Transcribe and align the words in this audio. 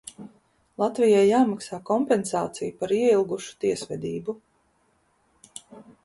Latvijai 0.83 1.25
jāmaksā 1.31 1.77
kompensācija 1.89 2.77
par 2.79 2.93
ieilgušu 2.95 3.53
tiesvedību. 3.65 4.35